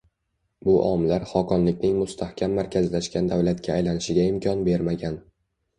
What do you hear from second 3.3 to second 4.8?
davlatga aylanishiga imkon